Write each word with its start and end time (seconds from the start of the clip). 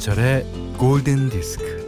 김현철의 0.00 0.46
골든 0.78 1.28
디스크. 1.28 1.78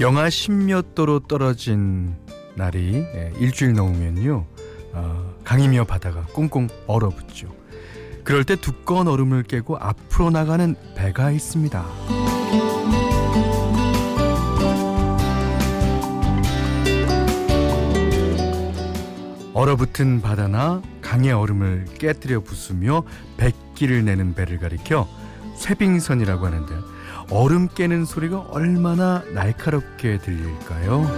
영하 0.00 0.28
10몇 0.28 0.94
도로 0.94 1.20
떨어진 1.20 2.16
날이 2.54 2.96
예, 2.96 3.32
일주일 3.38 3.74
넘으면요 3.74 4.46
어, 4.92 5.34
강이며 5.44 5.84
바다가 5.84 6.26
꽁꽁 6.32 6.68
얼어붙죠. 6.88 7.54
그럴 8.24 8.42
때 8.44 8.56
두꺼운 8.56 9.06
얼음을 9.06 9.44
깨고 9.44 9.76
앞으로 9.76 10.30
나가는 10.30 10.74
배가 10.96 11.30
있습니다. 11.30 12.15
얼어붙은 19.56 20.20
바다나 20.20 20.82
강의 21.00 21.32
얼음을 21.32 21.86
깨뜨려 21.98 22.40
부수며 22.40 23.04
백기를 23.38 24.04
내는 24.04 24.34
배를 24.34 24.58
가리켜 24.58 25.08
쇠빙선이라고 25.56 26.44
하는데 26.44 26.74
얼음 27.30 27.68
깨는 27.68 28.04
소리가 28.04 28.48
얼마나 28.50 29.22
날카롭게 29.32 30.18
들릴까요? 30.18 31.10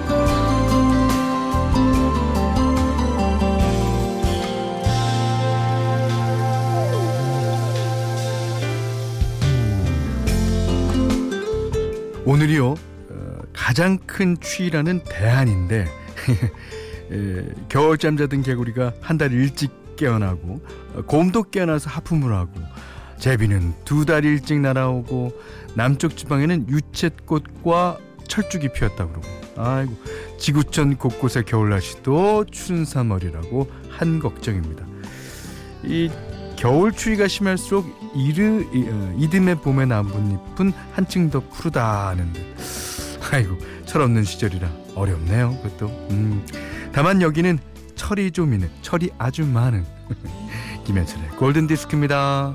오늘이요 12.25 12.69
어, 12.69 13.39
가장 13.53 13.99
큰 14.07 14.39
추위라는 14.39 15.03
대안인데 15.03 15.89
에, 17.11 17.45
겨울잠 17.69 18.17
자던 18.17 18.43
개구리가 18.43 18.93
한 19.01 19.19
달 19.19 19.33
일찍 19.33 19.71
깨어나고 19.97 20.61
어, 20.95 21.03
곰도 21.03 21.45
깨어나서 21.45 21.91
하품을 21.91 22.33
하고 22.33 22.53
제비는 23.19 23.75
두 23.85 24.05
달 24.05 24.25
일찍 24.25 24.61
날아오고 24.61 25.33
남쪽 25.75 26.17
지방에는 26.17 26.69
유채꽃과 26.69 27.99
철쭉이 28.29 28.73
피었다 28.73 29.07
그러고 29.09 29.23
아이고 29.57 29.93
지구촌 30.39 30.97
곳곳의 30.97 31.45
겨울 31.47 31.71
날씨도 31.71 32.45
춘삼월이라고 32.51 33.69
한 33.91 34.21
걱정입니다. 34.21 34.85
이 35.85 36.11
겨울 36.57 36.93
추위가 36.93 37.27
심할수록 37.27 37.87
이르 38.15 38.63
어, 38.63 39.15
이듬해 39.19 39.55
봄에 39.57 39.87
나뭇잎은 39.87 40.73
한층 40.93 41.31
더 41.31 41.41
푸르다 41.41 42.09
하는데 42.09 42.55
아이고 43.33 43.57
철없는 43.87 44.23
시절이라 44.25 44.69
어렵네요. 44.95 45.57
그것도 45.63 45.87
음. 46.11 46.45
다만 46.93 47.23
여기는 47.23 47.59
철이 47.95 48.31
좀 48.31 48.53
있는 48.55 48.71
철이 48.83 49.11
아주 49.19 49.45
많은 49.45 49.85
김현철의 50.85 51.31
골든 51.31 51.67
디스크입니다. 51.67 52.55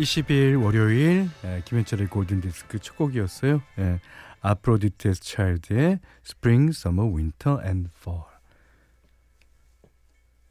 1월 0.00 0.24
20일 0.26 0.62
월요일 0.62 1.28
예, 1.44 1.62
김현철의 1.64 2.08
골든 2.08 2.40
디스크 2.40 2.78
첫 2.78 2.96
곡이었어요. 2.96 3.62
예, 3.78 4.00
아프로디테스 4.40 5.22
차일드의 5.22 6.00
Spring, 6.24 6.70
Summer, 6.70 7.14
Winter 7.14 7.62
and 7.64 7.90
Fall. 7.96 8.24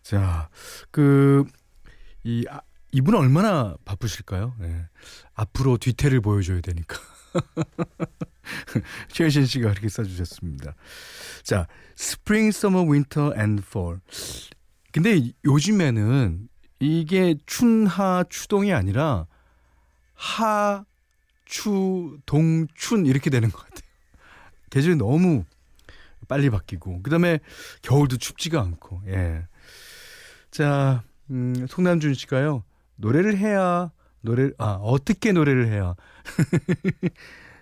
자, 0.04 0.50
그 0.92 1.46
이, 2.24 2.46
아, 2.50 2.62
이분은 2.92 3.20
얼마나 3.20 3.76
바쁘실까요? 3.86 4.56
네. 4.60 4.88
앞으로 5.34 5.78
뒤태를 5.78 6.22
보여줘야 6.22 6.62
되니까. 6.62 6.98
최현신 9.10 9.46
씨가 9.46 9.70
그렇게 9.70 9.90
써주셨습니다. 9.90 10.74
자, 11.44 11.68
Spring, 11.98 12.50
Summer, 12.50 12.90
Winter 12.90 13.34
and 13.38 13.64
Fall. 13.66 14.00
근데 14.92 15.32
요즘에는 15.46 16.50
이게 16.80 17.36
춘하, 17.46 18.24
추동이 18.30 18.74
아니라 18.74 19.28
하, 20.20 20.84
추, 21.46 22.20
동, 22.26 22.68
춘 22.76 23.06
이렇게 23.06 23.30
되는 23.30 23.50
것 23.50 23.58
같아요. 23.58 23.90
계절이 24.70 24.98
너무 24.98 25.46
빨리 26.28 26.50
바뀌고, 26.50 27.02
그 27.02 27.10
다음에 27.10 27.40
겨울도 27.82 28.18
춥지가 28.18 28.62
않고, 28.62 29.02
예. 29.08 29.48
자, 30.52 31.04
음, 31.32 31.66
송남준 31.68 32.16
씨가요. 32.16 32.64
노래를 32.98 33.38
해야 33.38 33.92
노래 34.22 34.52
아 34.58 34.74
어떻게 34.82 35.32
노래를 35.32 35.68
해야 35.68 35.96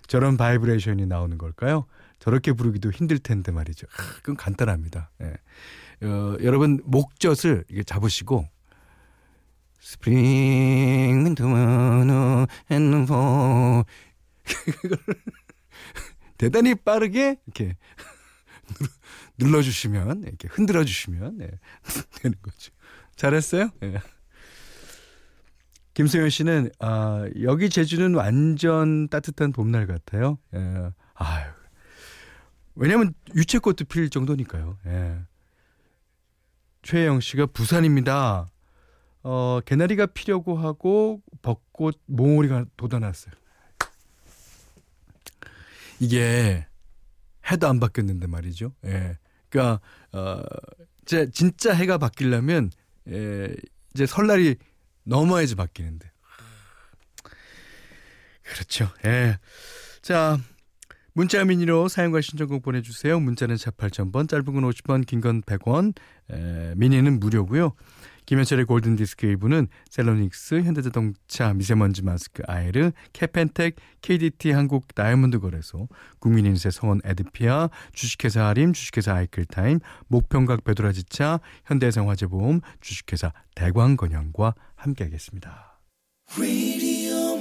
저런 0.08 0.38
바이브레이션이 0.38 1.06
나오는 1.06 1.38
걸까요? 1.38 1.86
저렇게 2.18 2.54
부르기도 2.54 2.90
힘들 2.90 3.20
텐데 3.20 3.52
말이죠. 3.52 3.86
아, 3.96 4.16
그건 4.16 4.36
간단합니다. 4.36 5.12
예. 5.22 6.08
어, 6.08 6.38
여러분 6.42 6.82
목젖을 6.86 7.66
이게 7.70 7.84
잡으시고 7.84 8.48
Spring 9.88 11.24
winter 11.26 11.46
and 12.70 13.06
fall. 13.06 13.86
대단히 16.38 16.76
빠르게 16.76 17.40
이렇게 17.46 17.78
눌러주시면 19.38 20.24
이렇게 20.24 20.50
흔들어 20.52 20.84
주시면 20.84 21.38
네, 21.38 21.52
되는 22.20 22.36
거죠. 22.42 22.74
잘했어요? 23.16 23.70
네. 23.80 23.98
김소연 25.94 26.32
씨는 26.32 26.70
아, 26.80 27.26
여기 27.42 27.70
제주는 27.70 28.14
완전 28.14 29.08
따뜻한 29.08 29.54
봄날 29.54 29.88
같아요. 29.88 30.38
예. 30.54 30.92
아유. 31.14 31.50
왜냐면 32.76 33.14
유채꽃도 33.34 33.86
필 33.86 34.10
정도니까요. 34.10 34.80
예. 34.86 35.18
최혜영 36.84 37.22
씨가 37.22 37.46
부산입니다. 37.48 38.48
어, 39.24 39.60
개나리가 39.66 40.06
피려고 40.08 40.58
하고 40.58 41.22
벚꽃 41.42 42.00
몽오리가 42.06 42.66
돋아났어요. 42.78 43.34
이게 46.00 46.66
해도 47.52 47.68
안 47.68 47.80
바뀌었는데 47.80 48.28
말이죠. 48.28 48.74
예. 48.86 49.18
그러니까 49.50 49.82
어, 50.12 50.42
제 51.06 51.30
진짜 51.32 51.74
해가 51.74 51.98
바뀌려면 51.98 52.72
예, 53.10 53.56
이제 53.94 54.06
설날이 54.06 54.56
넘어야지 55.04 55.56
바뀌는데. 55.56 56.12
그렇죠. 58.44 58.90
예. 59.06 59.38
자, 60.02 60.38
문자 61.14 61.44
미니로 61.44 61.88
사용과 61.88 62.22
신청곡 62.22 62.62
보내주세요. 62.62 63.20
문자는 63.20 63.58
4 63.58 63.72
8,000번, 63.72 64.30
짧은 64.30 64.46
건 64.46 64.64
50원, 64.64 65.06
긴 65.06 65.20
건 65.22 65.42
100원, 65.42 65.94
에, 66.32 66.74
미니는 66.76 67.20
무료고요. 67.20 67.74
김현철의 68.28 68.66
골든디스크 68.66 69.26
일부는 69.26 69.70
셀러닉스, 69.90 70.62
현대자동차, 70.62 71.54
미세먼지 71.54 72.04
마스크, 72.04 72.44
아이르, 72.46 72.92
캐펜텍, 73.14 73.76
KDT 74.02 74.52
한국 74.52 74.94
다이아몬드 74.94 75.40
거래소, 75.40 75.88
국민인세 76.20 76.70
성원 76.70 77.00
에드피아, 77.06 77.70
주식회사 77.94 78.48
아림, 78.48 78.74
주식회사 78.74 79.14
아이클타임, 79.14 79.80
목평각 80.08 80.66
베드라지차, 80.66 81.40
현대생화재보험, 81.66 82.60
주식회사 82.82 83.32
대광건영과 83.56 84.56
함께하겠습니다. 84.76 85.80
Radio, 86.38 87.38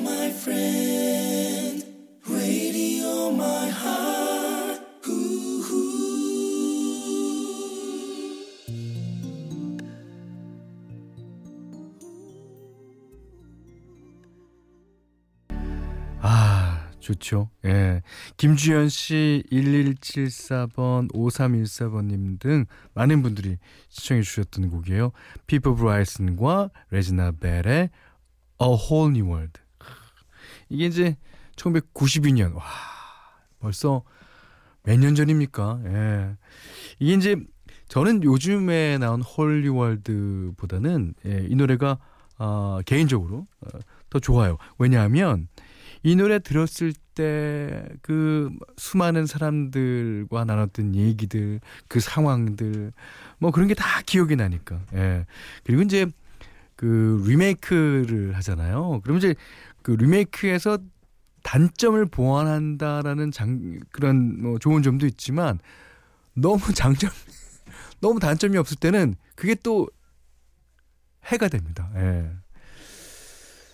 좋죠. 17.06 17.50
예. 17.64 18.02
김주현 18.36 18.88
씨, 18.88 19.44
1174번, 19.52 21.12
5314번님 21.12 22.40
등 22.40 22.66
많은 22.94 23.22
분들이 23.22 23.58
시청해 23.90 24.22
주셨던 24.22 24.70
곡이에요. 24.70 25.12
피퍼 25.46 25.74
브라이슨과 25.76 26.70
레지나 26.90 27.32
벨의 27.32 27.90
A 28.60 28.68
Whole 28.68 29.10
New 29.16 29.28
World. 29.32 29.60
이게 30.68 30.86
이제 30.86 31.16
1992년. 31.54 32.54
와, 32.56 32.64
벌써 33.60 34.02
몇 34.82 34.98
년 34.98 35.14
전입니까? 35.14 35.80
예. 35.84 36.36
이게 36.98 37.14
이제 37.14 37.36
저는 37.88 38.24
요즘에 38.24 38.98
나온 38.98 39.22
홀리월드보다는 39.22 41.14
예, 41.26 41.46
이 41.48 41.54
노래가 41.54 41.98
어, 42.38 42.80
개인적으로 42.84 43.46
어, 43.60 43.78
더 44.10 44.18
좋아요. 44.18 44.58
왜냐하면 44.78 45.46
이 46.06 46.14
노래 46.14 46.38
들었을 46.38 46.92
때 46.92 47.86
그 48.02 48.50
수많은 48.76 49.24
사람들과 49.26 50.44
나눴던 50.44 50.94
얘기들, 50.94 51.60
그 51.88 51.98
상황들, 51.98 52.92
뭐 53.38 53.50
그런 53.50 53.68
게 53.68 53.74
다 53.74 54.02
기억이 54.04 54.36
나니까. 54.36 54.80
예. 54.94 55.24
그리고 55.64 55.80
이제 55.82 56.06
그 56.76 57.24
리메이크를 57.26 58.36
하잖아요. 58.36 59.00
그럼 59.02 59.16
이제 59.16 59.34
그 59.82 59.92
리메이크에서 59.92 60.78
단점을 61.42 62.04
보완한다라는 62.06 63.30
장 63.32 63.80
그런 63.92 64.42
뭐 64.42 64.58
좋은 64.58 64.82
점도 64.82 65.06
있지만 65.06 65.58
너무 66.34 66.60
장점 66.74 67.10
너무 68.02 68.20
단점이 68.20 68.58
없을 68.58 68.76
때는 68.76 69.14
그게 69.34 69.54
또 69.54 69.88
해가 71.24 71.48
됩니다. 71.48 71.90
예. 71.96 72.30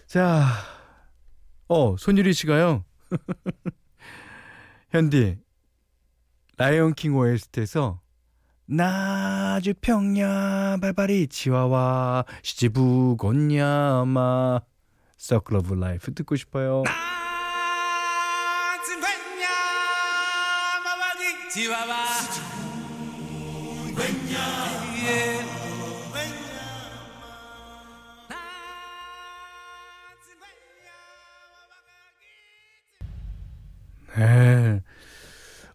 자, 0.07 0.47
어 1.75 1.97
손유리 1.97 2.35
씨가요. 2.35 2.85
현디 4.93 5.39
라이온킹 6.59 7.17
OST에서 7.17 8.03
나주 8.67 9.73
평야 9.81 10.77
발발이 10.83 11.29
치와와 11.29 12.27
시지부 12.43 13.17
곤야마 13.19 14.61
Circle 15.17 15.57
of 15.57 15.73
Life 15.73 16.13
듣고 16.13 16.37
싶어요. 16.37 16.83
네. 16.85 16.91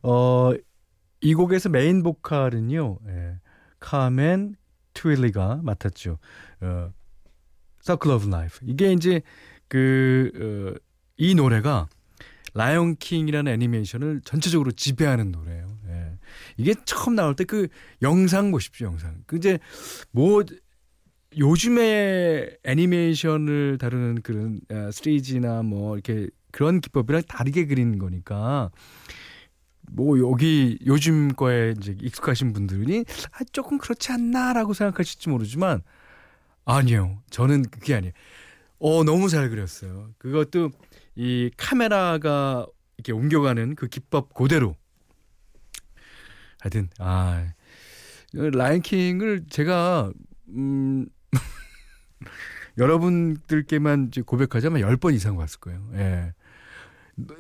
어, 0.04 0.52
이 1.22 1.34
곡에서 1.34 1.70
메인 1.70 2.04
보컬은요, 2.04 3.00
예, 3.08 3.40
카멘 3.80 4.56
트윌리가 4.94 5.62
맡았죠. 5.64 6.18
어, 6.62 6.92
Circle 7.82 8.16
of 8.16 8.28
Life. 8.28 8.68
이게 8.68 8.92
이제 8.94 9.22
그, 9.68 10.32
어, 10.76 10.80
이 11.18 11.36
노래가 11.36 11.88
라이온 12.54 12.96
킹이라는 12.96 13.52
애니메이션을 13.52 14.22
전체적으로 14.26 14.72
지배하는 14.72 15.32
노래예요. 15.32 15.68
예. 15.90 16.18
이게 16.58 16.74
처음 16.86 17.16
나올 17.16 17.36
때 17.36 17.44
그 17.44 17.68
영상 18.02 18.52
보십시오, 18.52 18.88
영상. 18.88 19.24
그 19.28 19.38
이제 19.38 19.60
뭐 20.12 20.44
요즘에 21.38 22.50
애니메이션을 22.64 23.78
다루는 23.78 24.22
그런 24.24 24.60
3D나 24.70 25.60
아, 25.60 25.64
뭐 25.64 25.96
이렇게 25.96 26.30
그런 26.52 26.82
기법이랑 26.82 27.24
다르게 27.28 27.68
그리는 27.68 28.00
거니까 28.00 28.72
뭐 29.92 30.20
여기 30.20 30.78
요즘 30.86 31.30
거에 31.30 31.74
이제 31.78 31.96
익숙하신 32.02 32.54
분들이 32.54 33.06
아 33.32 33.44
조금 33.52 33.78
그렇지 33.78 34.12
않나라고 34.12 34.74
생각하실지 34.74 35.30
모르지만 35.30 35.82
아니요. 36.66 37.22
저는 37.30 37.64
그게 37.64 37.96
아니에요. 37.96 38.14
어 38.80 39.04
너무 39.04 39.30
잘 39.30 39.50
그렸어요. 39.50 40.12
그것도 40.18 40.72
이 41.16 41.50
카메라가 41.58 42.68
이렇게 42.98 43.12
옮겨가는 43.12 43.76
그 43.76 43.88
기법 43.88 44.34
그대로 44.34 44.76
하여튼 46.60 46.90
아 47.00 47.48
라인킹을 48.34 49.46
제가 49.50 50.12
음 50.50 51.08
여러분들께만 52.78 54.12
고백하자면 54.26 54.82
10번 54.82 55.14
이상 55.14 55.38
봤을 55.38 55.60
거예요. 55.60 55.82
예. 55.96 56.34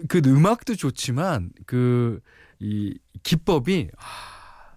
그 0.07 0.21
음악도 0.25 0.75
좋지만 0.75 1.51
그 1.65 2.21
이 2.59 2.97
기법이 3.23 3.89
아 3.97 4.73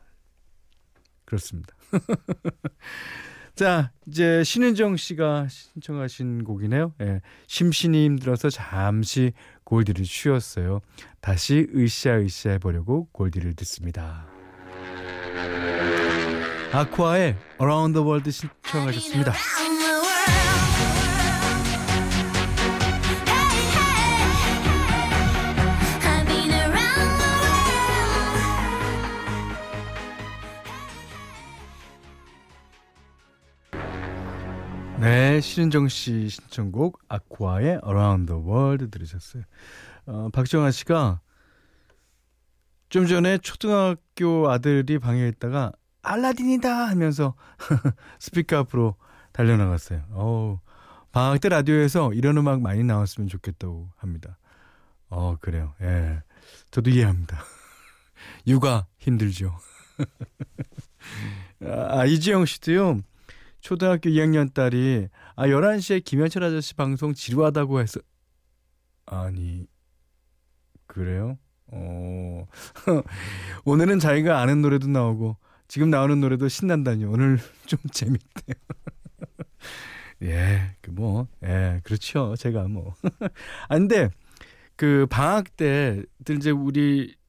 그렇습니다. 1.24 1.74
자, 3.54 3.92
이제 4.06 4.42
신은정 4.42 4.96
씨가 4.96 5.48
신청하신 5.48 6.44
곡이네요. 6.44 6.94
예. 7.02 7.20
심신이 7.46 8.04
힘들어서 8.06 8.48
잠시 8.48 9.32
골디를 9.64 10.04
쉬었어요. 10.04 10.80
다시 11.20 11.66
으쌰으쌰 11.74 12.50
해보려고 12.52 13.08
골디를 13.12 13.54
듣습니다. 13.54 14.26
아쿠아의 16.72 17.36
Around 17.60 17.94
the 17.94 18.06
World 18.06 18.30
신청하셨습니다. 18.30 19.32
네, 35.00 35.40
신은정 35.40 35.88
씨 35.88 36.28
신청곡 36.28 37.00
아쿠아의 37.08 37.80
Around 37.86 38.32
the 38.32 38.42
World 38.42 38.90
들으셨어요. 38.90 39.44
어, 40.06 40.28
박정아 40.30 40.70
씨가 40.70 41.20
좀 42.90 43.06
전에 43.06 43.38
초등학교 43.38 44.50
아들이 44.50 44.98
방에 44.98 45.26
있다가 45.28 45.72
알라딘이다 46.02 46.88
하면서 46.88 47.34
스피커 48.20 48.58
앞으로 48.58 48.96
달려나갔어요. 49.32 50.02
어우, 50.12 50.58
방학 51.12 51.40
때 51.40 51.48
라디오에서 51.48 52.12
이런 52.12 52.36
음악 52.36 52.60
많이 52.60 52.84
나왔으면 52.84 53.28
좋겠다고 53.28 53.88
합니다. 53.96 54.38
어, 55.08 55.36
그래요. 55.40 55.74
예. 55.80 56.22
저도 56.70 56.90
이해합니다. 56.90 57.42
육아 58.46 58.86
힘들죠. 58.98 59.56
아, 61.64 62.04
이지영 62.04 62.44
씨도요. 62.44 63.00
초등학교 63.60 64.10
2학년 64.10 64.52
딸이 64.52 65.08
아 65.36 65.46
11시에 65.46 66.04
김현철 66.04 66.42
아저씨 66.44 66.74
방송 66.74 67.14
지루하다고 67.14 67.80
해서 67.80 68.00
아니 69.06 69.66
그래요? 70.86 71.38
어 71.68 72.46
오늘은 73.64 73.98
자기가 73.98 74.40
아는 74.40 74.62
노래도 74.62 74.88
나오고 74.88 75.36
지금 75.70 75.88
나오는 75.88 76.18
노래도 76.18 76.48
신난다니 76.48 77.04
오늘 77.04 77.38
좀 77.66 77.78
재밌대요. 77.92 78.56
예, 80.22 80.76
그 80.80 80.90
뭐, 80.90 81.28
예, 81.44 81.80
그렇죠. 81.84 82.34
제가 82.36 82.66
뭐. 82.66 82.94
아, 83.68 83.78
근데, 83.78 84.10
그 84.74 85.06
방학 85.08 85.56
때, 85.56 86.02
이제 86.28 86.50
우리 86.50 87.14
어, 87.14 87.19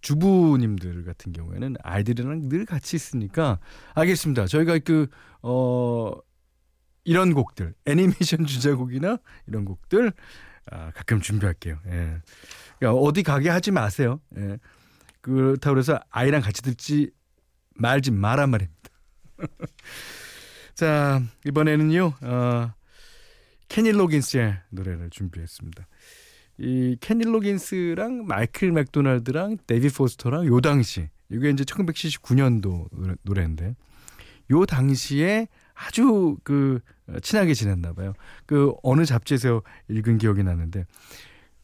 주부님들 0.00 1.04
같은 1.04 1.32
경우에는 1.32 1.76
아이들이랑 1.82 2.48
늘 2.48 2.64
같이 2.64 2.96
있으니까 2.96 3.58
알겠습니다. 3.94 4.46
저희가 4.46 4.78
그 4.78 5.08
어 5.42 6.12
이런 7.04 7.32
곡들 7.32 7.74
애니메이션 7.86 8.44
주제곡이나 8.46 9.18
이런 9.46 9.64
곡들 9.64 10.12
아, 10.70 10.90
가끔 10.94 11.20
준비할게요. 11.20 11.78
예. 11.86 12.20
그러니까 12.78 13.00
어디 13.00 13.22
가게 13.22 13.48
하지 13.48 13.70
마세요. 13.70 14.20
예. 14.36 14.58
그렇다고 15.20 15.78
해서 15.78 15.98
아이랑 16.10 16.42
같이 16.42 16.62
듣지 16.62 17.10
말지 17.74 18.10
마란 18.10 18.50
말입니다. 18.50 18.90
자 20.74 21.22
이번에는요 21.46 22.14
어, 22.20 22.72
케니 23.68 23.92
로긴스의 23.92 24.58
노래를 24.70 25.10
준비했습니다. 25.10 25.86
이 26.58 26.96
케니 27.00 27.24
로긴스랑 27.24 28.26
마이클 28.26 28.72
맥도날드랑 28.72 29.58
데이비 29.66 29.88
포스터랑 29.88 30.46
요 30.46 30.60
당시 30.60 31.08
이게 31.30 31.50
이제 31.50 31.64
1979년도 31.64 33.16
노래 33.22 33.44
인데 33.44 33.74
요 34.50 34.66
당시에 34.66 35.48
아주 35.74 36.36
그 36.42 36.80
친하게 37.22 37.54
지냈나 37.54 37.92
봐요. 37.92 38.14
그 38.46 38.72
어느 38.82 39.04
잡지에서 39.04 39.62
읽은 39.88 40.18
기억이 40.18 40.42
나는데 40.42 40.84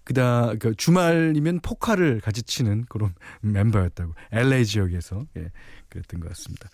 그다 0.05 0.55
그 0.57 0.75
주말이면 0.75 1.61
포카를 1.61 2.21
같이 2.21 2.43
치는 2.43 2.85
그런 2.89 3.15
멤버였다고 3.41 4.15
LA 4.33 4.67
지역에서 4.67 5.27
예 5.37 5.51
그랬던 5.89 6.21
것 6.21 6.29
같습니다. 6.31 6.69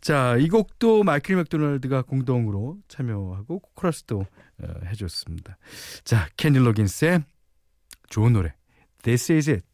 자, 0.00 0.36
이 0.36 0.48
곡도 0.48 1.02
마이클 1.02 1.36
맥도날드가 1.36 2.02
공동으로 2.02 2.78
참여하고 2.88 3.60
코러스도 3.74 4.24
어, 4.62 4.66
해줬습니다. 4.86 5.58
자, 6.04 6.28
케니 6.36 6.58
로긴스의 6.60 7.24
좋은 8.09 8.33
노래. 8.33 8.53
This 9.03 9.31
is 9.31 9.49
it. 9.49 9.65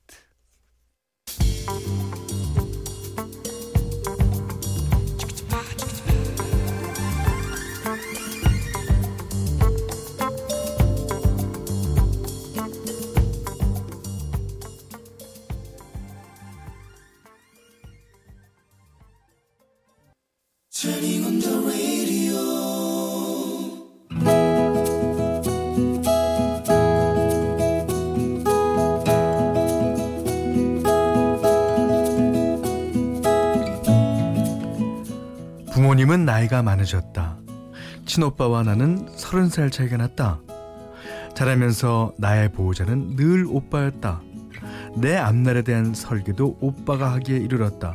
나이가 36.26 36.61
많으셨다. 36.61 37.37
친오빠와 38.04 38.64
나는 38.64 39.06
서른 39.14 39.49
살 39.49 39.71
차이가 39.71 39.97
났다. 39.97 40.40
자라면서 41.35 42.12
나의 42.18 42.50
보호자는 42.50 43.14
늘 43.14 43.47
오빠였다. 43.49 44.21
내 44.97 45.16
앞날에 45.16 45.62
대한 45.62 45.95
설계도 45.95 46.59
오빠가 46.61 47.12
하기에 47.12 47.37
이르렀다. 47.37 47.95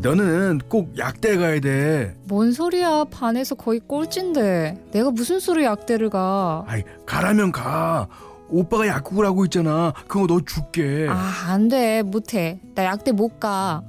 너는 0.00 0.60
꼭 0.68 0.96
약대 0.96 1.36
가야 1.36 1.58
돼. 1.60 2.14
뭔 2.24 2.52
소리야? 2.52 3.04
반에서 3.10 3.56
거의 3.56 3.80
꼴찌인데. 3.80 4.90
내가 4.92 5.10
무슨 5.10 5.40
수로 5.40 5.64
약대를 5.64 6.10
가? 6.10 6.64
아이, 6.68 6.84
가라면 7.04 7.50
가. 7.50 8.06
오빠가 8.48 8.86
약국을 8.86 9.26
하고 9.26 9.44
있잖아. 9.44 9.92
그거 10.06 10.26
너 10.28 10.40
줄게. 10.40 11.08
아, 11.10 11.32
안 11.48 11.68
돼. 11.68 12.02
못 12.02 12.34
해. 12.34 12.60
나 12.76 12.84
약대 12.84 13.10
못 13.10 13.40
가. 13.40 13.82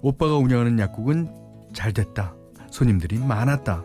오빠가 0.00 0.36
운영하는 0.36 0.78
약국은 0.78 1.47
잘 1.78 1.92
됐다. 1.92 2.34
손님들이 2.72 3.18
많았다. 3.20 3.84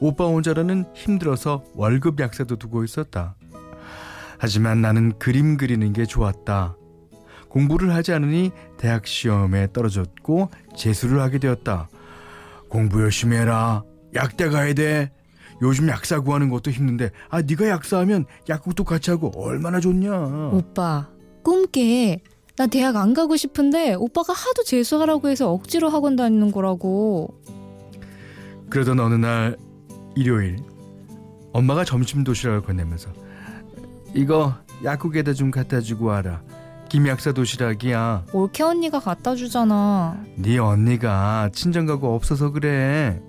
오빠 0.00 0.24
혼자라는 0.24 0.84
힘들어서 0.94 1.62
월급 1.76 2.18
약사도 2.18 2.56
두고 2.56 2.82
있었다. 2.82 3.36
하지만 4.36 4.82
나는 4.82 5.16
그림 5.16 5.56
그리는 5.56 5.92
게 5.92 6.06
좋았다. 6.06 6.76
공부를 7.48 7.94
하지 7.94 8.12
않으니 8.12 8.50
대학 8.78 9.06
시험에 9.06 9.68
떨어졌고 9.72 10.50
재수를 10.76 11.20
하게 11.20 11.38
되었다. 11.38 11.88
공부 12.68 13.00
열심히 13.00 13.36
해라. 13.36 13.84
약대 14.16 14.48
가야 14.48 14.74
돼. 14.74 15.12
요즘 15.62 15.88
약사 15.88 16.18
구하는 16.20 16.48
것도 16.48 16.72
힘든데 16.72 17.10
아 17.28 17.42
네가 17.42 17.68
약사하면 17.68 18.24
약국도 18.48 18.82
같이 18.82 19.12
하고 19.12 19.30
얼마나 19.36 19.78
좋냐. 19.78 20.50
오빠, 20.52 21.08
꿈깨. 21.44 22.22
나 22.60 22.66
대학 22.66 22.96
안 22.96 23.14
가고 23.14 23.38
싶은데 23.38 23.94
오빠가 23.94 24.34
하도 24.34 24.62
재수하라고 24.64 25.30
해서 25.30 25.50
억지로 25.50 25.88
학원 25.88 26.14
다니는 26.14 26.52
거라고. 26.52 27.40
그러던 28.68 29.00
어느 29.00 29.14
날 29.14 29.56
일요일 30.14 30.58
엄마가 31.54 31.86
점심 31.86 32.22
도시락을 32.22 32.60
건네면서 32.60 33.08
이거 34.12 34.54
약국에다 34.84 35.32
좀 35.32 35.50
갖다 35.50 35.80
주고 35.80 36.08
와라. 36.08 36.42
김약사 36.90 37.32
도시락이야. 37.32 38.26
올케 38.34 38.62
언니가 38.62 39.00
갖다 39.00 39.34
주잖아. 39.34 40.22
네 40.36 40.58
언니가 40.58 41.48
친정 41.54 41.86
가고 41.86 42.14
없어서 42.14 42.50
그래. 42.50 43.22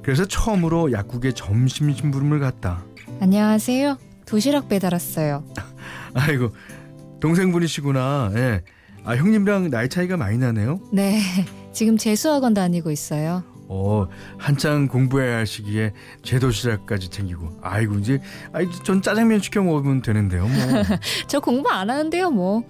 그래서 0.00 0.24
처음으로 0.24 0.92
약국에 0.92 1.32
점심 1.32 1.92
심부름을 1.92 2.40
갔다. 2.40 2.82
안녕하세요. 3.20 3.98
도시락 4.24 4.70
배달 4.70 4.94
왔어요. 4.94 5.44
아이고 6.14 6.52
동생분이시구나. 7.20 8.32
예. 8.34 8.62
아 9.04 9.14
형님이랑 9.14 9.70
나이 9.70 9.88
차이가 9.88 10.16
많이 10.16 10.38
나네요. 10.38 10.80
네. 10.92 11.20
지금 11.72 11.96
재수학원 11.96 12.54
다니고 12.54 12.90
있어요. 12.90 13.42
어 13.68 14.06
한창 14.38 14.86
공부해야 14.86 15.38
할 15.38 15.46
시기에 15.46 15.92
제 16.22 16.38
도시락까지 16.38 17.08
챙기고 17.08 17.58
아이고 17.62 17.96
이제 17.96 18.20
아이 18.52 18.66
전 18.84 19.02
짜장면 19.02 19.40
시켜 19.40 19.62
먹으면 19.62 20.02
되는데요. 20.02 20.46
뭐 20.46 20.52
저 21.26 21.40
공부 21.40 21.68
안 21.70 21.90
하는데요, 21.90 22.30
뭐. 22.30 22.62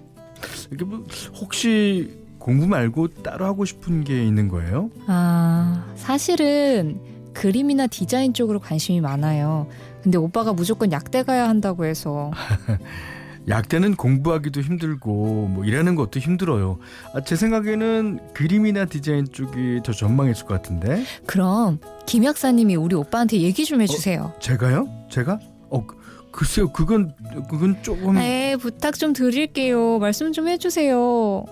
이게 0.71 0.83
뭐 0.85 1.03
혹시 1.39 2.17
공부 2.39 2.67
말고 2.67 3.09
따로 3.23 3.45
하고 3.45 3.65
싶은 3.65 4.03
게 4.03 4.23
있는 4.25 4.47
거예요? 4.47 4.89
아, 5.07 5.85
사실은 5.95 6.99
그림이나 7.33 7.87
디자인 7.87 8.33
쪽으로 8.33 8.59
관심이 8.59 9.01
많아요. 9.01 9.67
근데 10.01 10.17
오빠가 10.17 10.53
무조건 10.53 10.91
약대 10.91 11.23
가야 11.23 11.47
한다고 11.49 11.85
해서. 11.85 12.31
약대는 13.47 13.95
공부하기도 13.95 14.59
힘들고 14.61 15.47
뭐 15.47 15.63
일하는 15.63 15.95
것도 15.95 16.19
힘들어요. 16.19 16.79
아, 17.13 17.21
제 17.21 17.35
생각에는 17.35 18.33
그림이나 18.33 18.85
디자인 18.85 19.25
쪽이 19.31 19.81
더 19.83 19.93
전망했을 19.93 20.45
것 20.45 20.55
같은데. 20.55 21.03
그럼 21.25 21.79
김 22.05 22.25
약사님이 22.25 22.75
우리 22.75 22.95
오빠한테 22.95 23.37
얘기 23.39 23.63
좀 23.63 23.81
해주세요. 23.81 24.33
제가요? 24.41 24.87
제가? 25.09 25.39
어 25.69 25.85
그- 25.85 25.95
글쎄요. 26.31 26.71
그건 26.71 27.13
그건 27.49 27.81
조금 27.81 28.17
에 28.17 28.55
부탁 28.57 28.95
좀 28.99 29.13
드릴게요. 29.13 29.97
말씀 29.99 30.31
좀 30.33 30.47
해주세요. 30.47 31.45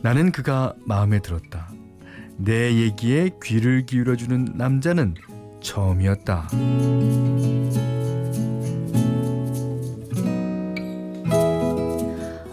나는 0.00 0.32
그가 0.32 0.72
마음에 0.84 1.20
들었다. 1.20 1.70
내 2.38 2.74
얘기에 2.74 3.30
귀를 3.42 3.86
기울여주는 3.86 4.54
남자는 4.56 5.14
처음이었다. 5.60 6.48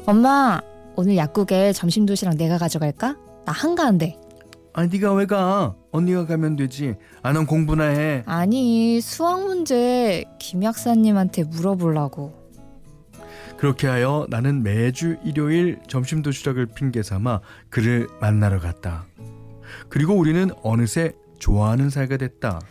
엄마, 0.10 0.60
오늘 0.96 1.18
약국에 1.18 1.72
점심 1.72 2.08
도시락 2.08 2.36
내가 2.36 2.58
가져갈까? 2.58 3.16
나 3.46 3.52
한가한데. 3.52 4.18
아, 4.74 4.88
네가 4.88 5.14
왜 5.14 5.28
가? 5.28 5.76
언니가 5.92 6.26
가면 6.26 6.56
되지. 6.56 6.96
아, 7.22 7.32
넌 7.32 7.46
공부나 7.46 7.84
해. 7.84 8.24
아니 8.26 9.02
수학 9.02 9.44
문제 9.44 10.26
김 10.40 10.64
약사님한테 10.64 11.44
물어보려고. 11.44 12.34
그렇게 13.58 13.86
하여 13.86 14.26
나는 14.32 14.64
매주 14.64 15.18
일요일 15.24 15.78
점심 15.88 16.24
도시락을 16.24 16.66
핑계 16.66 17.04
삼아 17.04 17.42
그를 17.70 18.08
만나러 18.20 18.60
갔다. 18.60 19.06
그리고 19.90 20.16
우리는 20.16 20.50
어느새 20.64 21.12
좋아하는 21.38 21.92
사이가 21.92 22.18
됐다. 22.18 22.62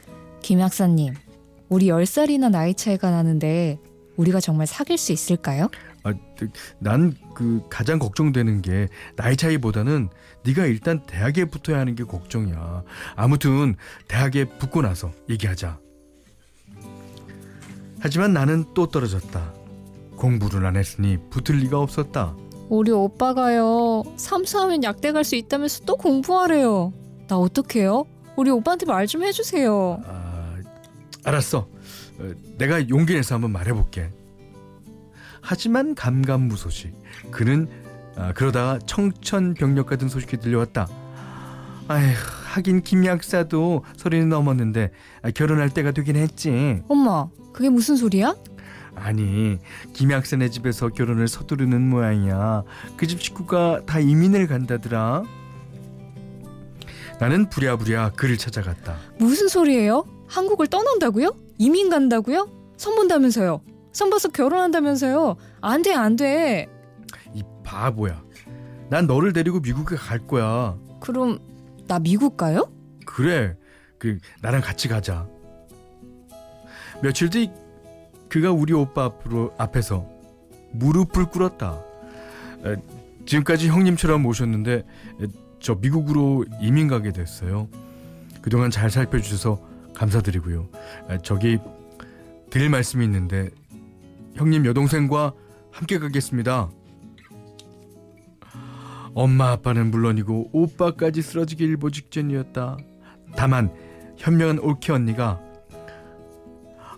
김 0.42 0.58
약사님, 0.58 1.14
우리 1.68 1.86
10살이나 1.86 2.50
나이 2.50 2.74
차이가 2.74 3.12
나는데 3.12 3.78
우리가 4.18 4.40
정말 4.40 4.66
사귈 4.66 4.98
수 4.98 5.12
있을까요? 5.12 5.70
아, 6.04 6.12
난 6.80 7.16
그 7.34 7.62
가장 7.70 8.00
걱정되는 8.00 8.62
게 8.62 8.88
나이 9.14 9.36
차이보다는 9.36 10.08
네가 10.44 10.66
일단 10.66 11.00
대학에 11.06 11.44
붙어야 11.44 11.78
하는 11.78 11.94
게 11.94 12.02
걱정이야. 12.02 12.82
아무튼 13.14 13.76
대학에 14.08 14.44
붙고 14.44 14.82
나서 14.82 15.12
얘기하자. 15.30 15.78
하지만 18.00 18.32
나는 18.32 18.64
또 18.74 18.86
떨어졌다. 18.88 19.54
공부를 20.16 20.66
안 20.66 20.76
했으니 20.76 21.16
붙을 21.30 21.60
리가 21.60 21.78
없었다. 21.78 22.34
우리 22.68 22.90
오빠가요. 22.90 24.02
삼수하면 24.16 24.82
약대 24.82 25.12
갈 25.12 25.22
수 25.22 25.36
있다면서 25.36 25.84
또 25.84 25.96
공부하래요. 25.96 26.92
나 27.28 27.38
어떡해요? 27.38 28.04
우리 28.36 28.50
오빠한테 28.50 28.86
말 28.86 29.06
좀 29.06 29.22
해주세요. 29.22 30.02
아, 30.04 30.17
알았어. 31.28 31.68
어, 32.18 32.30
내가 32.58 32.88
용기 32.88 33.14
내서 33.14 33.34
한번 33.34 33.52
말해볼게. 33.52 34.10
하지만 35.40 35.94
감감무소식. 35.94 36.92
그는 37.30 37.68
아, 38.16 38.32
그러다가 38.32 38.78
청천벽력 38.84 39.86
같은 39.86 40.08
소식이 40.08 40.38
들려왔다. 40.38 40.88
아휴, 41.86 42.12
하긴 42.52 42.82
김 42.82 43.06
약사도 43.06 43.84
서른이 43.96 44.26
넘었는데 44.26 44.90
아, 45.22 45.30
결혼할 45.30 45.70
때가 45.70 45.92
되긴 45.92 46.16
했지. 46.16 46.82
엄마, 46.88 47.28
그게 47.52 47.68
무슨 47.70 47.96
소리야? 47.96 48.34
아니, 48.96 49.58
김 49.92 50.10
약사네 50.10 50.50
집에서 50.50 50.88
결혼을 50.88 51.28
서두르는 51.28 51.88
모양이야. 51.88 52.64
그 52.96 53.06
집 53.06 53.22
식구가 53.22 53.82
다 53.86 54.00
이민을 54.00 54.48
간다더라. 54.48 55.22
나는 57.20 57.48
부랴부랴 57.48 58.12
그를 58.16 58.36
찾아갔다. 58.36 58.96
무슨 59.18 59.46
소리예요? 59.48 60.04
한국을 60.28 60.66
떠난다고요? 60.66 61.34
이민 61.58 61.90
간다고요? 61.90 62.48
선 62.76 62.94
본다면서요? 62.94 63.62
선 63.92 64.10
봐서 64.10 64.28
결혼한다면서요? 64.28 65.36
안 65.60 65.82
돼, 65.82 65.92
안 65.94 66.16
돼. 66.16 66.66
이 67.34 67.42
바보야. 67.64 68.22
난 68.90 69.06
너를 69.06 69.32
데리고 69.32 69.60
미국에 69.60 69.96
갈 69.96 70.26
거야. 70.26 70.76
그럼 71.00 71.38
나 71.86 71.98
미국 71.98 72.36
가요? 72.36 72.70
그래. 73.04 73.56
그 73.98 74.18
나랑 74.42 74.60
같이 74.60 74.86
가자. 74.88 75.26
며칠 77.02 77.30
뒤 77.30 77.50
그가 78.28 78.52
우리 78.52 78.72
오빠 78.72 79.04
앞으로 79.04 79.52
앞에서 79.58 80.06
무릎을 80.72 81.26
꿇었다. 81.26 81.82
에, 82.64 82.76
지금까지 83.26 83.68
형님처럼 83.68 84.22
모셨는데 84.22 84.72
에, 84.74 85.26
저 85.60 85.74
미국으로 85.74 86.44
이민 86.60 86.88
가게 86.88 87.12
됐어요. 87.12 87.68
그동안 88.42 88.70
잘 88.70 88.90
살펴주셔서 88.90 89.60
감사드리고요. 89.98 90.68
에, 91.10 91.18
저기 91.22 91.58
드릴 92.50 92.70
말씀이 92.70 93.04
있는데 93.04 93.50
형님 94.34 94.64
여동생과 94.64 95.34
함께 95.72 95.98
가겠습니다. 95.98 96.70
엄마 99.14 99.50
아빠는 99.50 99.90
물론이고 99.90 100.50
오빠까지 100.52 101.22
쓰러지기 101.22 101.64
일보 101.64 101.90
직전이었다. 101.90 102.76
다만 103.36 103.74
현명한 104.16 104.60
올케 104.60 104.92
언니가 104.92 105.40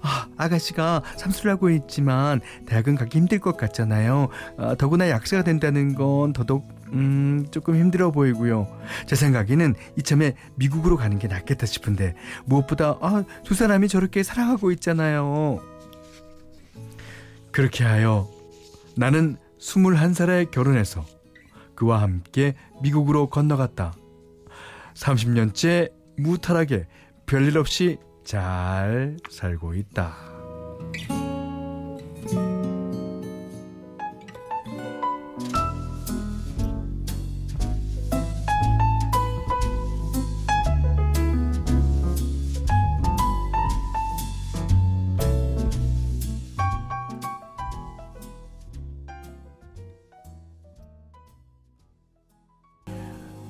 아, 0.02 0.28
아가씨가 0.36 1.02
삼수를 1.16 1.52
하고 1.52 1.70
있지만 1.70 2.40
대학은 2.66 2.94
가기 2.94 3.18
힘들 3.18 3.38
것 3.38 3.56
같잖아요. 3.56 4.28
아, 4.56 4.74
더구나 4.76 5.08
약세가 5.08 5.44
된다는 5.44 5.94
건 5.94 6.32
더더욱 6.32 6.68
음, 6.92 7.46
조금 7.50 7.76
힘들어 7.76 8.10
보이고요. 8.10 8.66
제 9.06 9.14
생각에는 9.16 9.74
이참에 9.96 10.34
미국으로 10.56 10.96
가는 10.96 11.18
게 11.18 11.28
낫겠다 11.28 11.66
싶은데 11.66 12.14
무엇보다 12.46 12.98
아, 13.00 13.24
두 13.44 13.54
사람이 13.54 13.88
저렇게 13.88 14.22
사랑하고 14.22 14.72
있잖아요. 14.72 15.60
그렇게 17.52 17.84
하여 17.84 18.28
나는 18.96 19.36
21살에 19.58 20.50
결혼해서 20.50 21.04
그와 21.74 22.02
함께 22.02 22.54
미국으로 22.82 23.28
건너갔다. 23.28 23.94
30년째 24.94 25.92
무탈하게 26.18 26.86
별일 27.26 27.58
없이 27.58 27.98
잘 28.30 29.16
살고 29.28 29.74
있다. 29.74 30.14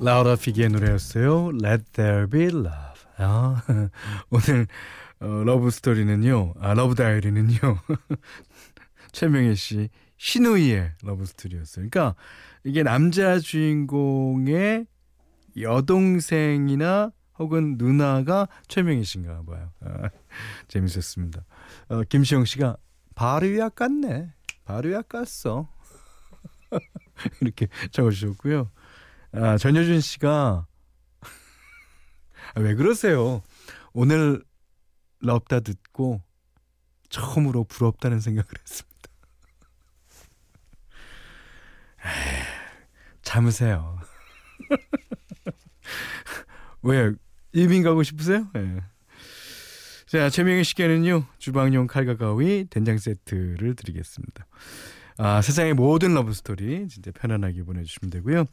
라우라 0.00 0.36
피기의 0.36 0.70
노래였어요. 0.70 1.50
Let 1.62 1.84
There 1.92 2.26
Be 2.26 2.44
Love. 2.44 2.89
아, 3.20 3.62
오늘 4.30 4.66
어, 5.20 5.26
러브 5.44 5.70
스토리는요. 5.70 6.54
아, 6.58 6.72
러브 6.72 6.94
다이어리는요. 6.94 7.58
최명희 9.12 9.54
씨 9.56 9.90
신우이의 10.16 10.92
러브 11.02 11.26
스토리였어요. 11.26 11.88
그러니까 11.90 12.16
이게 12.64 12.82
남자 12.82 13.38
주인공의 13.38 14.86
여동생이나 15.58 17.12
혹은 17.38 17.76
누나가 17.76 18.48
최명희 18.68 19.04
씨인가 19.04 19.42
봐요. 19.44 19.70
아, 19.80 20.08
재밌었습니다. 20.68 21.44
어, 21.88 22.02
김시영 22.04 22.46
씨가 22.46 22.78
바르야 23.14 23.68
깠네. 23.68 24.30
바르야 24.64 25.02
깠어. 25.02 25.68
이렇게 27.42 27.68
적어주셨고요. 27.90 28.70
아, 29.32 29.58
전효준 29.58 30.00
씨가 30.00 30.30
아, 30.30 30.69
왜 32.56 32.74
그러세요? 32.74 33.42
오늘 33.92 34.42
럽다 35.20 35.60
듣고 35.60 36.22
처음으로 37.08 37.64
부럽다는 37.64 38.20
생각을 38.20 38.46
했습니다. 38.62 38.90
에이, 42.04 42.42
참으세요. 43.22 43.98
왜 46.82 47.12
이민 47.52 47.82
가고 47.82 48.02
싶으세요? 48.02 48.48
네. 48.54 48.80
자, 50.06 50.28
최명의 50.28 50.64
시계는요. 50.64 51.24
주방용 51.38 51.86
칼과 51.86 52.16
가위 52.16 52.66
된장 52.68 52.98
세트를 52.98 53.76
드리겠습니다. 53.76 54.46
아, 55.18 55.42
세상의 55.42 55.74
모든 55.74 56.14
러브 56.14 56.32
스토리 56.32 56.88
진짜 56.88 57.10
편안하게 57.12 57.62
보내주시면 57.62 58.10
되고요. 58.10 58.44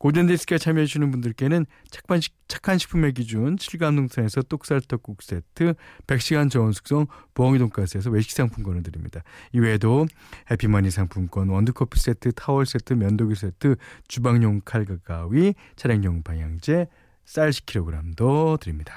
골든디스크에 0.00 0.56
참여해주시는 0.56 1.10
분들께는 1.10 1.66
착한, 1.90 2.20
착한 2.48 2.78
식품의 2.78 3.12
기준 3.12 3.56
7감 3.56 3.94
농산에서 3.94 4.42
똑살떡국 4.42 5.22
세트 5.22 5.74
100시간 6.06 6.50
저온 6.50 6.72
숙성 6.72 7.06
보엉이 7.34 7.58
돈가스에서 7.58 8.10
외식 8.10 8.32
상품권을 8.32 8.82
드립니다. 8.82 9.22
이외에도 9.52 10.06
해피머니 10.50 10.90
상품권 10.90 11.50
원두커피 11.50 12.00
세트 12.00 12.32
타월 12.32 12.64
세트 12.64 12.94
면도기 12.94 13.34
세트 13.34 13.76
주방용 14.08 14.62
칼과 14.64 14.96
가위 15.04 15.54
차량용 15.76 16.22
방향제 16.22 16.88
쌀 17.26 17.50
10kg도 17.50 18.58
드립니다. 18.58 18.94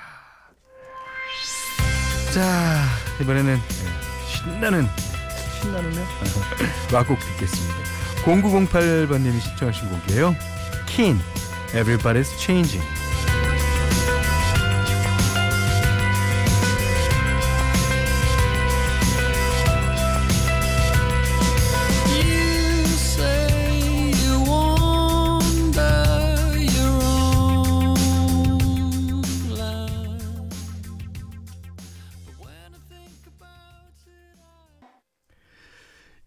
자 2.34 2.86
이번에는 3.22 3.58
신나는 4.28 4.86
신나는 5.62 5.92
와곡 6.94 7.20
듣겠습니다. 7.20 7.76
0908번님이 8.24 9.39
신청하신 9.42 9.89
곡이에요. 9.89 10.62
Kin, 10.93 11.19
Everybody's 11.73 12.39
Changing. 12.39 12.84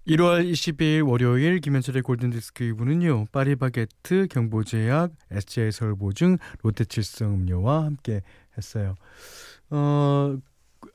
(1월 0.06 0.50
22일) 0.50 1.08
월요일 1.08 1.60
김현철의 1.60 2.02
골든디스크 2.02 2.64
2부는요 2.72 3.30
파리바게트 3.32 4.28
경보제약 4.30 5.12
SJ 5.30 5.72
서울보증 5.72 6.38
롯데칠성 6.62 7.34
음료와 7.34 7.84
함께 7.84 8.22
했어요 8.56 8.94
어 9.70 10.36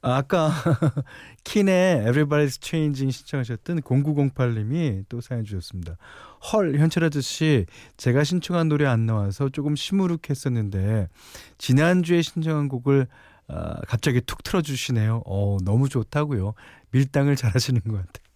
아까 0.02 0.52
킨의 1.44 2.06
Everybody's 2.06 2.64
Changing 2.64 3.12
신청하셨던 3.12 3.82
0908님이 3.82 5.06
또 5.10 5.22
사연 5.22 5.44
주셨습니다. 5.44 5.98
헐 6.52 6.76
현철 6.78 7.04
아저씨 7.04 7.66
제가 7.98 8.24
신청한 8.24 8.70
노래 8.70 8.86
안 8.86 9.06
나와서 9.06 9.50
조금 9.50 9.76
시무룩했었는데 9.76 11.08
지난주에 11.58 12.22
신청한 12.22 12.68
곡을 12.70 13.08
어, 13.48 13.74
갑자기 13.88 14.22
툭 14.22 14.44
틀어주시네요. 14.44 15.24
어, 15.26 15.58
너무 15.64 15.90
좋다고요. 15.90 16.54
밀당을 16.92 17.36
잘하시는 17.36 17.82
것 17.82 17.92
같아요. 17.92 18.31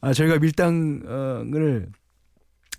아, 0.00 0.12
저희가 0.12 0.38
밀당을 0.38 1.90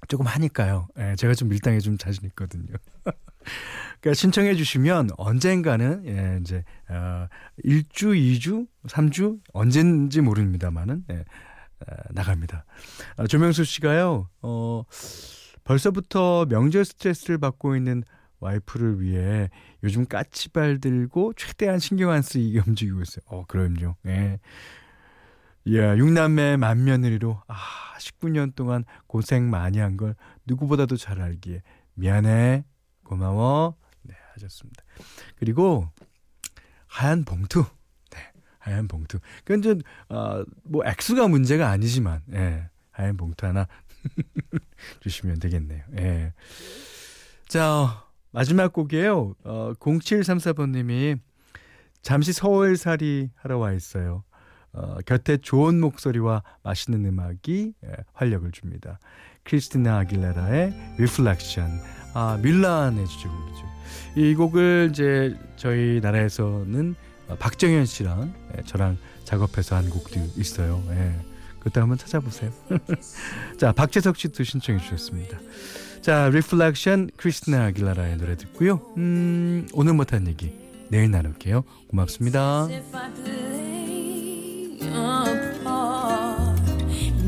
조금 0.07 0.25
하니까요. 0.25 0.87
예, 0.97 1.15
제가 1.15 1.33
좀 1.33 1.49
밀당에 1.49 1.79
좀 1.79 1.97
자신 1.97 2.25
있거든요. 2.25 2.73
그러니까 4.01 4.13
신청해 4.15 4.55
주시면 4.55 5.09
언젠가는 5.17 6.03
예, 6.05 6.39
이제 6.41 6.63
어 6.89 7.27
1주, 7.63 8.15
2주, 8.15 8.67
3주 8.87 9.39
언젠지 9.53 10.21
모릅니다만은 10.21 11.05
예, 11.11 11.15
어, 11.19 11.95
나갑니다. 12.11 12.65
아, 13.17 13.27
조명수 13.27 13.63
씨가요. 13.63 14.27
어 14.41 14.83
벌써부터 15.63 16.45
명절 16.49 16.85
스트레스를 16.85 17.37
받고 17.37 17.75
있는 17.75 18.03
와이프를 18.39 19.01
위해 19.01 19.49
요즘 19.83 20.05
까치발 20.05 20.79
들고 20.79 21.33
최대한 21.37 21.77
신경 21.77 22.09
안 22.09 22.23
쓰이게 22.23 22.61
움직이고 22.65 23.01
있어요. 23.01 23.23
어, 23.27 23.45
그럼요. 23.45 23.95
예. 24.07 24.39
예, 25.67 25.95
육남매 25.97 26.57
맏며느리로 26.57 27.41
아, 27.47 27.55
19년 27.99 28.55
동안 28.55 28.83
고생 29.07 29.49
많이 29.49 29.77
한 29.79 29.97
걸 29.97 30.15
누구보다도 30.45 30.97
잘 30.97 31.21
알기에 31.21 31.61
미안해. 31.93 32.65
고마워. 33.03 33.75
네, 34.03 34.15
하셨습니다. 34.33 34.83
그리고 35.37 35.87
하얀 36.87 37.25
봉투. 37.25 37.63
네, 38.09 38.17
하얀 38.57 38.87
봉투. 38.87 39.19
그건 39.43 39.61
좀, 39.61 39.79
어, 40.09 40.43
뭐, 40.63 40.83
액수가 40.85 41.27
문제가 41.27 41.69
아니지만, 41.69 42.21
예, 42.33 42.69
하얀 42.91 43.17
봉투 43.17 43.45
하나 43.45 43.67
주시면 45.01 45.39
되겠네요. 45.39 45.83
예. 45.99 46.33
자, 47.47 48.05
마지막 48.31 48.71
곡이에요. 48.73 49.35
어, 49.43 49.73
0734번님이 49.79 51.19
잠시 52.01 52.33
서울살이 52.33 53.29
하러 53.35 53.57
와 53.59 53.73
있어요. 53.73 54.23
어, 54.73 54.97
곁에 55.05 55.37
좋은 55.37 55.79
목소리와 55.79 56.43
맛있는 56.63 57.05
음악이 57.05 57.73
예, 57.83 57.89
활력을 58.13 58.51
줍니다. 58.51 58.99
크리스티나 59.43 59.99
아길레라의 59.99 60.73
Reflection. 60.95 61.79
아, 62.13 62.39
밀란의 62.41 63.07
주제곡이죠. 63.07 63.71
이 64.15 64.35
곡을 64.35 64.89
이제 64.91 65.35
저희 65.55 65.99
나라에서는 66.01 66.95
어, 67.27 67.35
박정현 67.35 67.85
씨랑 67.85 68.33
예, 68.57 68.63
저랑 68.63 68.97
작업해서 69.23 69.75
한 69.75 69.89
곡도 69.89 70.19
있어요. 70.37 70.83
예. 70.89 71.15
그것도 71.59 71.81
한번 71.81 71.97
찾아보세요. 71.97 72.51
자, 73.57 73.71
박재석 73.71 74.17
씨도 74.17 74.43
신청해 74.43 74.81
주셨습니다. 74.81 75.37
자, 76.01 76.23
Reflection 76.25 77.11
크리스티나 77.17 77.65
아길레라의 77.67 78.17
노래 78.17 78.35
듣고요. 78.35 78.81
음, 78.97 79.67
오늘 79.73 79.93
못한 79.93 80.27
얘기 80.27 80.53
내일 80.89 81.11
나눌게요. 81.11 81.63
고맙습니다. 81.89 82.67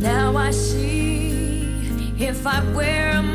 Now 0.03 0.35
I 0.35 0.51
see 0.51 1.77
if 2.19 2.45
I 2.47 2.63
wear 2.73 3.09
a 3.09 3.32